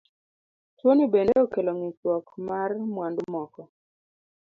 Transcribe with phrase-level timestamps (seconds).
[0.77, 3.61] Tuoni bende okelo ng'ikruok mar mwandu moko.